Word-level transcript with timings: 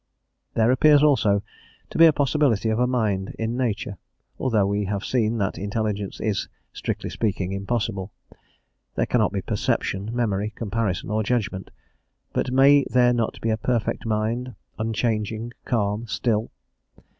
There 0.55 0.71
appears, 0.71 1.03
also, 1.03 1.43
to 1.91 1.97
be 1.99 2.07
a 2.07 2.11
possibility 2.11 2.69
of 2.69 2.79
a 2.79 2.87
mind 2.87 3.35
in 3.37 3.55
Nature, 3.55 3.99
although 4.39 4.65
we 4.65 4.85
have 4.85 5.05
seen 5.05 5.37
that 5.37 5.59
intelligence 5.59 6.19
is, 6.19 6.49
strictly 6.73 7.11
speaking, 7.11 7.51
impossible. 7.51 8.11
There 8.95 9.05
cannot 9.05 9.31
be 9.31 9.43
perception, 9.43 10.09
memory, 10.11 10.53
comparison, 10.55 11.11
or 11.11 11.21
judgment; 11.21 11.69
but 12.33 12.49
may 12.51 12.83
there 12.89 13.13
not 13.13 13.39
be 13.41 13.51
a 13.51 13.57
perfect 13.57 14.07
mind, 14.07 14.55
unchanging, 14.79 15.53
calm, 15.65 15.99
and 15.99 16.09
still? 16.09 16.49